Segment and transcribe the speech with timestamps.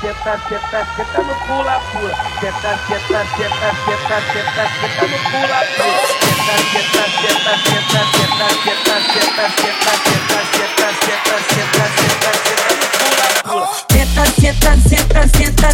[0.00, 2.16] senta, senta, senta no pula pula.
[2.40, 6.02] Senta, senta, senta, senta, senta, senta no pula pula.
[6.08, 9.94] Senta, senta, senta, senta, senta, senta, senta, senta, senta,
[10.38, 13.68] senta, senta, senta, senta, senta no pula pula.
[13.88, 15.70] Senta, senta, senta, senta,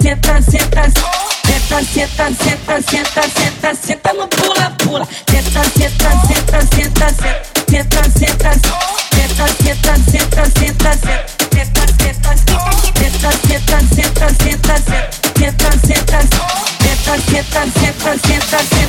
[0.00, 1.29] senta, senta, senta.
[1.50, 5.04] Senta, senta, senta, senta, senta, senta no pula, pula.
[5.28, 7.08] Senta, senta, senta, senta,
[7.68, 11.40] senta, senta, senta, senta, senta, senta, senta.
[17.00, 18.79] Sientan, sientan, sientan, sientan, sientan.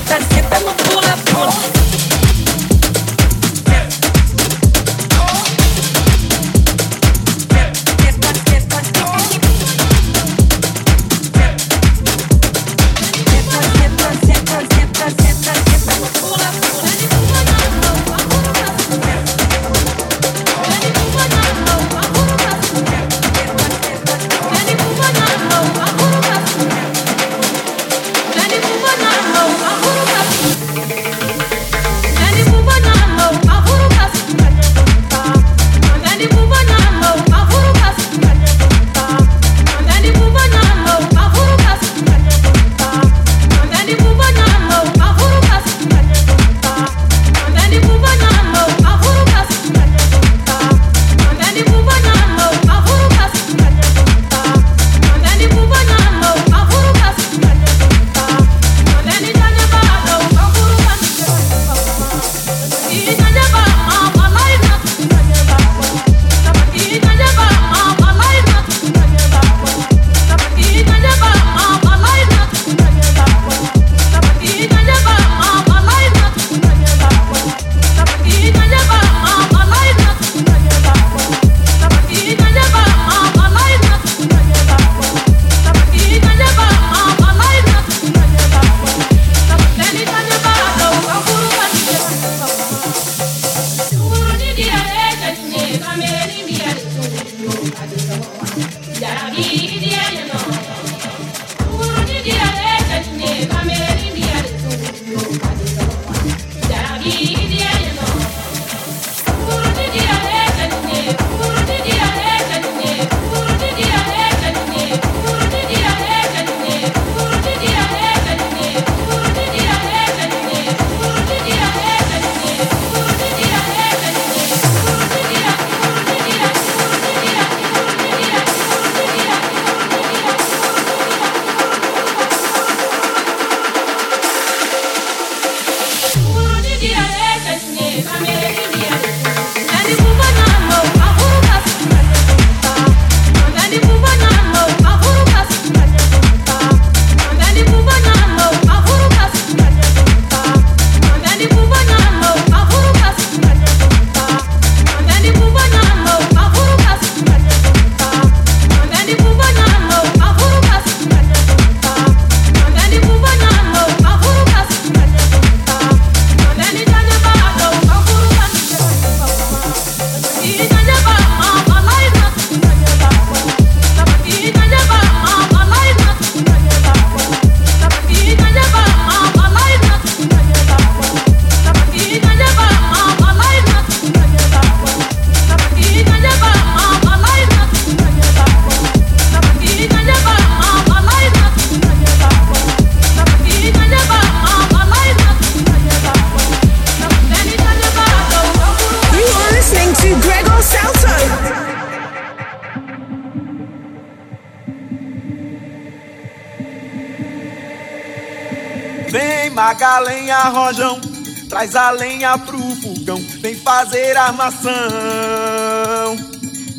[211.51, 214.71] Traz a lenha pro fogão, vem fazer armação.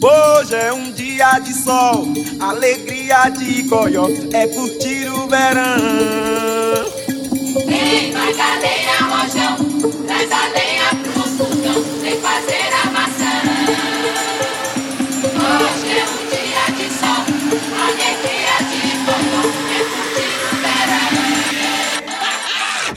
[0.02, 2.06] Hoje é um dia de sol,
[2.40, 6.90] alegria de coió, é curtir o verão.
[7.66, 9.56] Vem, traz a lenha, rojão,
[10.06, 10.81] traz a lenha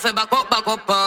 [0.00, 0.97] fais back up, back up.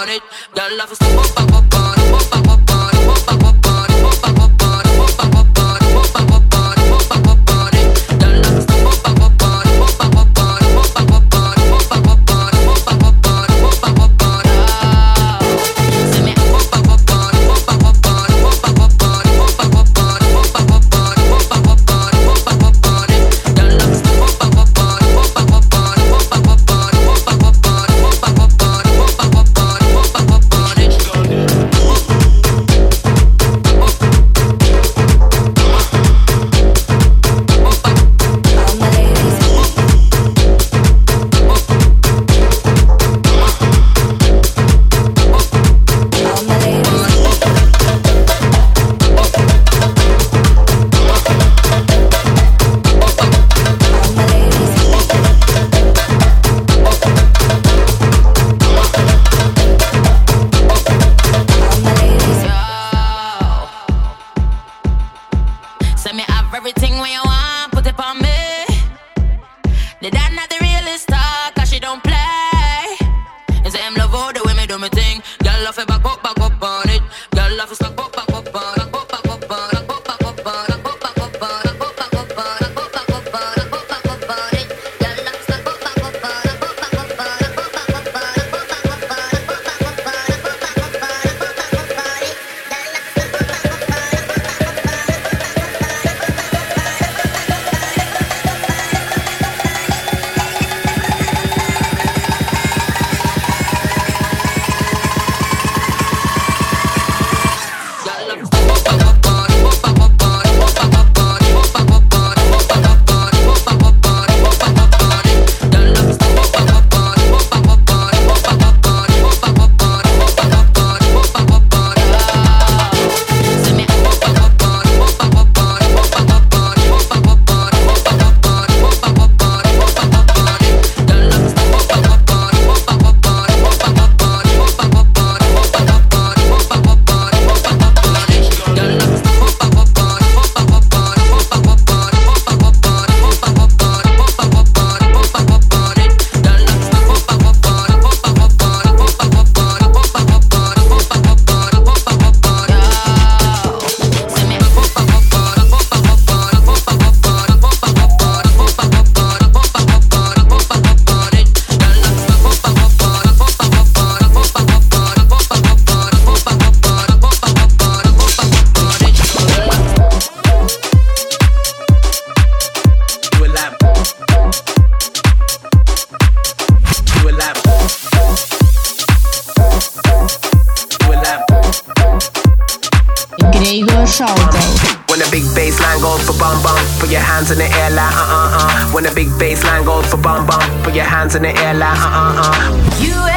[187.41, 188.91] hands in the air like uh uh uh.
[188.93, 191.73] When the big bass line goes for bum bum, put your hands in the air
[191.73, 193.01] like uh uh uh.
[193.01, 193.30] You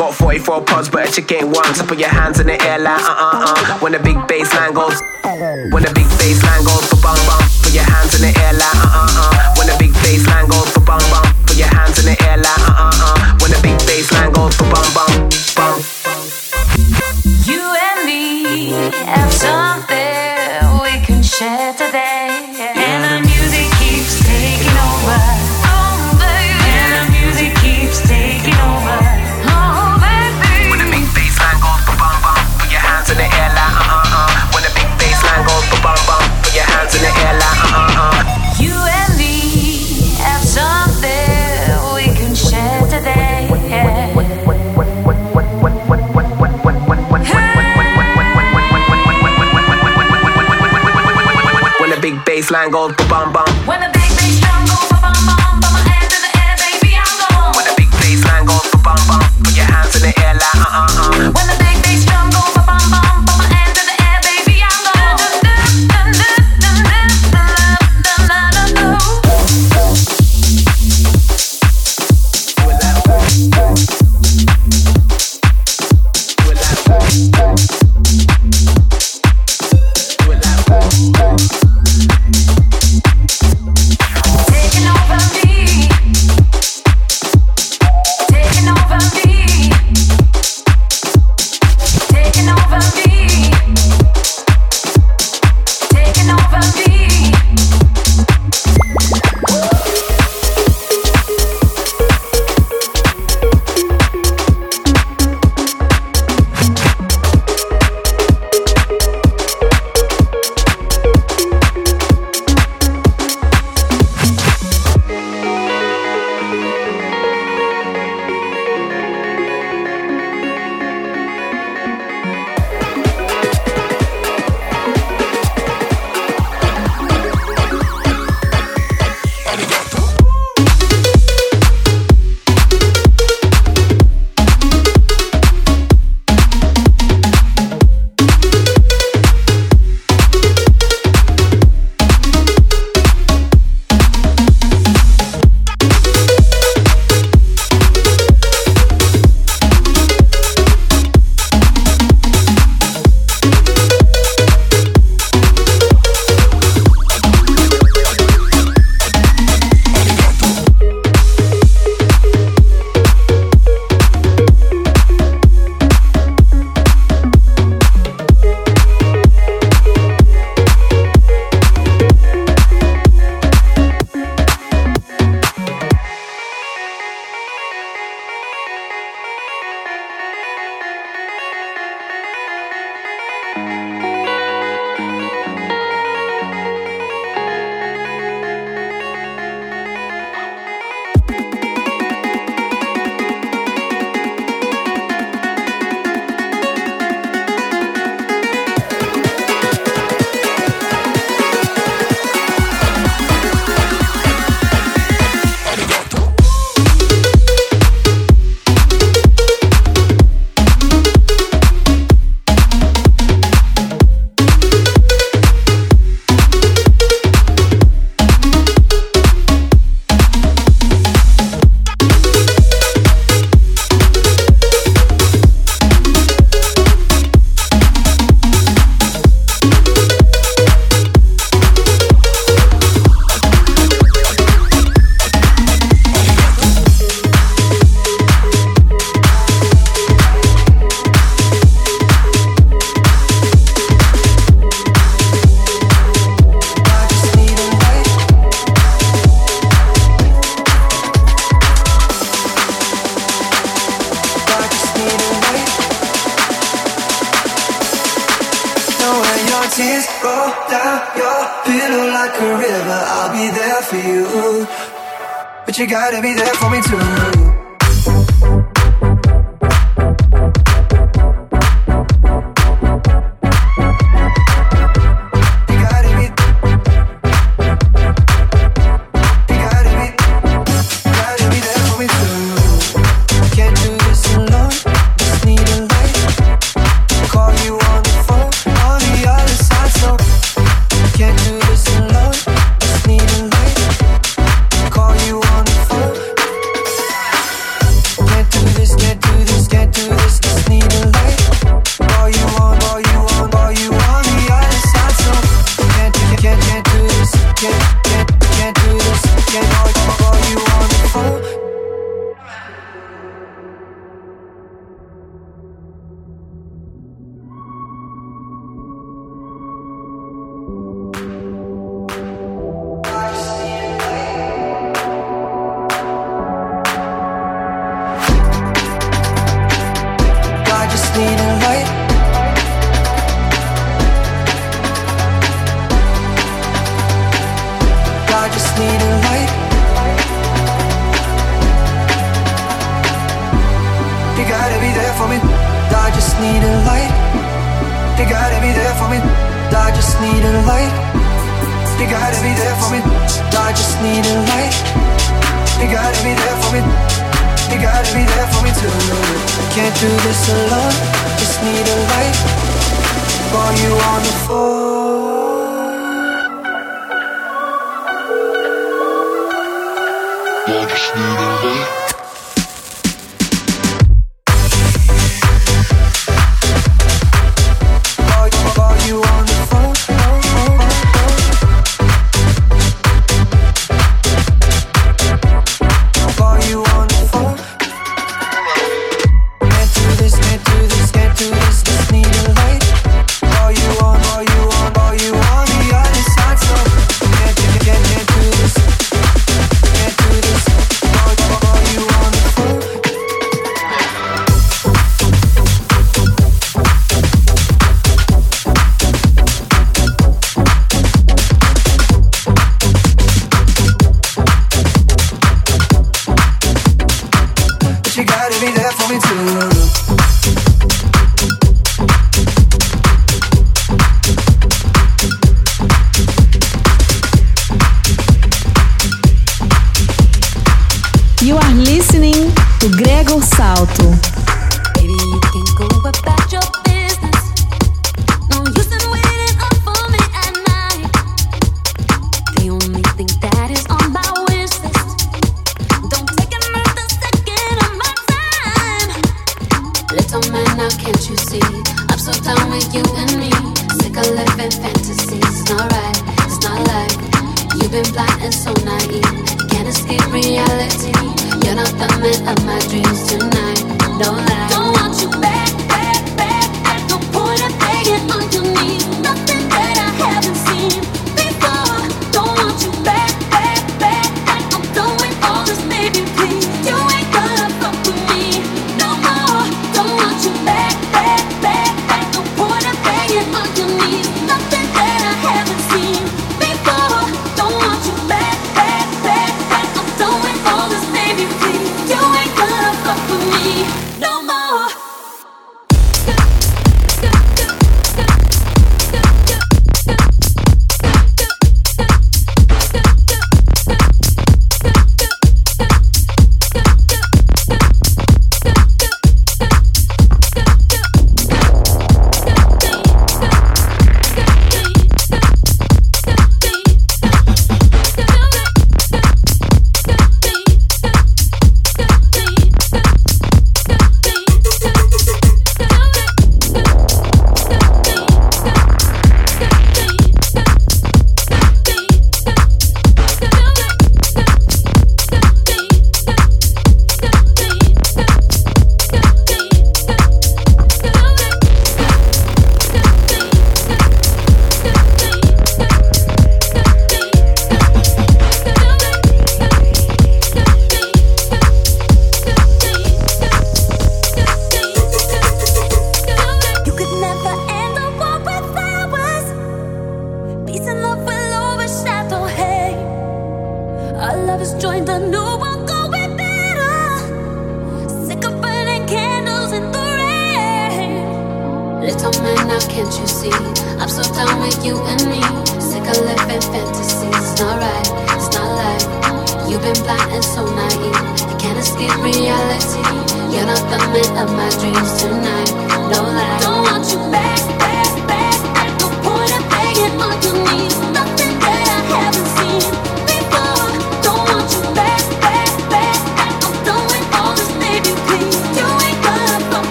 [0.00, 1.74] got 44 pods, but a chick ain't one.
[1.74, 3.78] So put your hands in the air like uh uh uh.
[3.80, 4.98] When the big bass line goes,
[5.72, 7.39] when the big bass line goes, ba bang bang.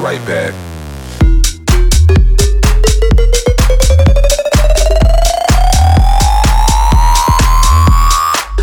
[0.00, 0.54] Right back.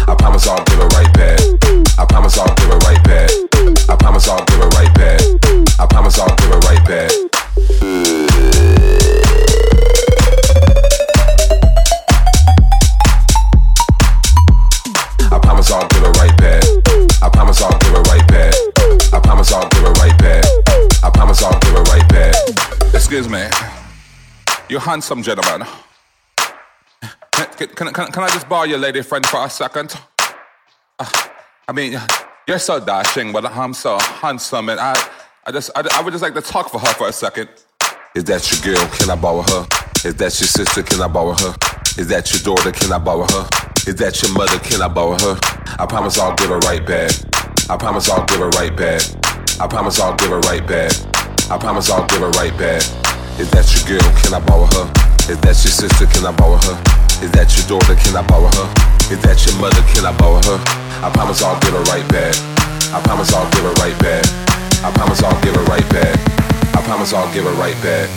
[0.08, 1.40] I promise I'll give her right back.
[2.00, 3.30] I promise I'll give her right back.
[3.88, 5.22] I promise I'll give her right back.
[5.80, 7.37] I promise I'll give her right back.
[23.18, 23.49] Excuse me.
[24.70, 25.68] You handsome gentleman.
[27.32, 29.99] Can, can, can, can I just borrow your lady friend for a second?
[30.99, 31.09] Uh,
[31.68, 31.99] I mean,
[32.47, 34.93] you're so dashing, but I'm so handsome, and I,
[35.47, 37.49] I just, I, I would just like to talk for her for a second.
[38.13, 38.88] Is that your girl?
[38.99, 39.68] Can I borrow her?
[40.05, 40.84] Is that your sister?
[40.84, 41.55] Can I borrow her?
[41.97, 42.72] Is that your daughter?
[42.72, 43.49] Can I borrow her?
[43.88, 44.59] Is that your mother?
[44.59, 45.39] Can I borrow her?
[45.80, 47.13] I promise I'll give her right back.
[47.68, 49.01] I promise I'll give her right back.
[49.59, 51.27] I promise I'll give her right back.
[51.50, 52.84] I promise I'll give her right back.
[53.39, 54.04] Is that your girl?
[54.20, 54.84] Can I borrow her?
[55.32, 56.04] Is that your sister?
[56.12, 56.76] Can I borrow her?
[57.24, 57.95] Is that your daughter?
[57.95, 58.68] Can I borrow her?
[59.08, 59.80] Is that your mother?
[59.95, 60.60] Can I borrow her?
[61.00, 62.36] I promise I'll give her right back.
[62.91, 64.28] I promise I'll give her right back.
[64.84, 66.20] I promise I'll give her right back.
[66.76, 68.12] I promise I'll give her right back.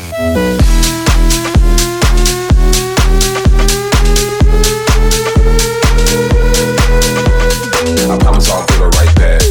[8.11, 9.43] I promise I'll give her right back.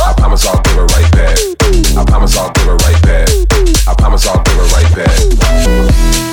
[0.00, 1.36] I promise I'll give her right back.
[1.96, 3.25] I promise I'll give her right back.
[3.98, 6.26] Promise I'll give her right back.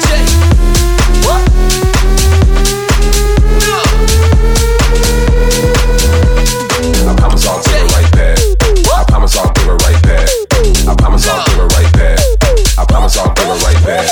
[7.18, 8.40] Promise I'll give her right back.
[8.98, 10.30] I promise I'll her right back.
[10.88, 12.20] I promise I'll her right back.
[12.78, 14.08] I promise I'll her right back.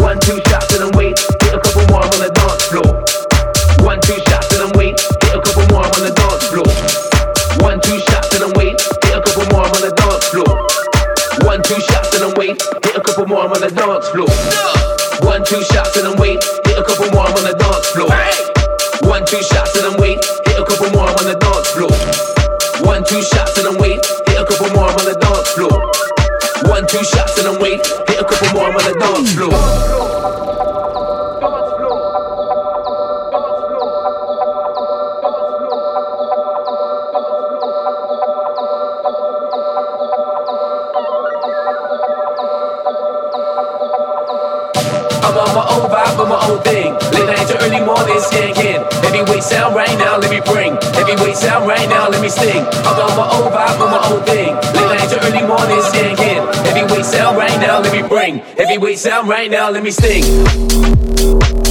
[0.00, 1.18] One, two shots and I'm wait.
[1.42, 3.04] Hit a couple more, on the dance floor.
[3.86, 4.18] One, two
[11.66, 12.62] two shots and I'm wait.
[12.62, 14.30] Hit a couple more, I'm on the dance floor.
[15.26, 16.38] One, two shots and I'm wait.
[16.62, 18.06] Hit a couple more, I'm on the dance floor.
[19.10, 20.22] One, two shots and I'm wait.
[20.46, 21.90] Hit a couple more, I'm on the dance floor.
[22.86, 23.55] One, two shots
[49.66, 50.76] sound right now, let me bring.
[50.94, 52.64] Heavyweight sound right now, let me sting.
[52.64, 54.54] I'm on my own vibe, on my own thing.
[54.54, 56.54] Late night to early morning, skanking.
[56.66, 58.38] Heavyweight sound right now, let me bring.
[58.38, 61.65] Heavyweight sound right now, let me sting.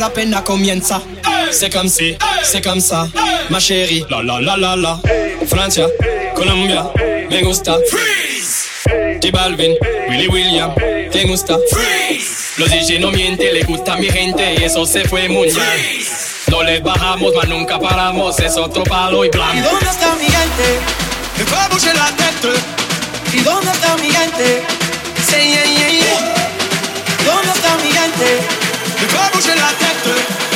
[0.00, 1.02] Para apenas comienza.
[1.50, 3.06] C'est comme si, c'est comme ça,
[3.50, 4.04] ma chérie.
[4.08, 5.00] La la la la la.
[5.46, 5.86] Francia,
[6.34, 6.90] Colombia,
[7.28, 7.76] me gusta.
[7.90, 8.68] Freeze.
[9.20, 9.74] J Balvin,
[10.08, 10.72] Willy William,
[11.10, 11.58] te gusta.
[11.70, 12.54] Freeze.
[12.56, 16.02] Los DJ no mienten, le gusta a mi gente y eso se fue muy bien.
[16.48, 19.68] No les bajamos, mas nunca paramos, es otro palo y ¿Y blanco.
[19.70, 20.80] dónde está mi gente?
[21.36, 22.58] Me va a la tête.
[23.34, 24.62] ¿Y dónde está mi gente?
[25.28, 25.69] Say
[30.10, 30.49] bouger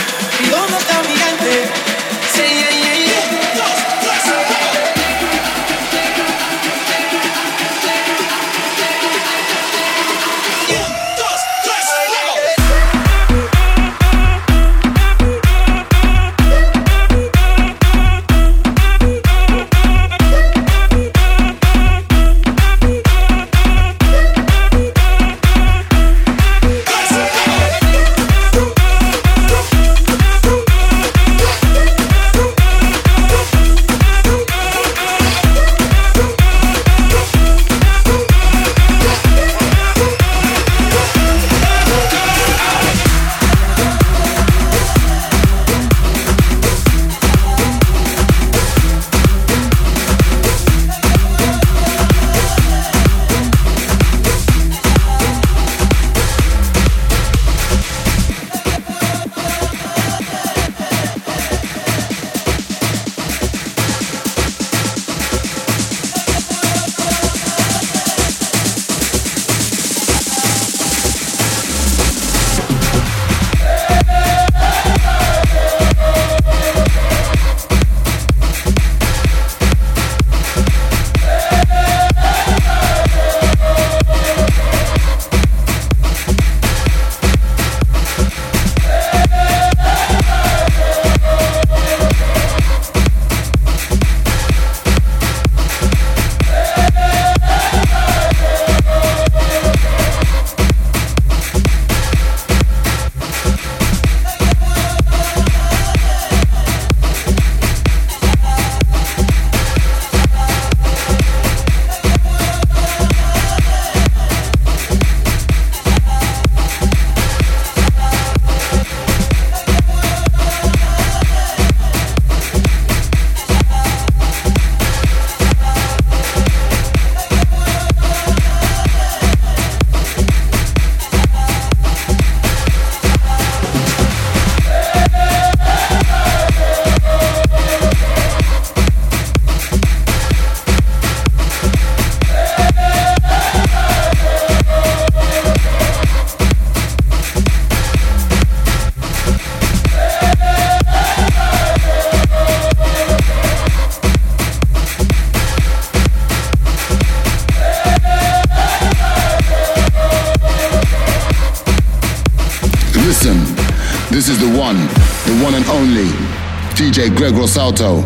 [167.46, 168.02] Palo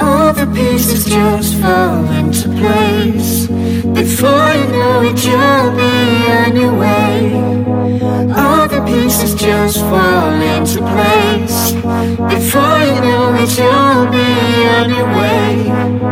[0.00, 3.48] All the pieces just fall into place.
[3.48, 7.34] Before you know it, you'll be on your way.
[8.36, 11.72] All the pieces just fall into place.
[11.72, 16.03] Before you know it, you'll be on your way.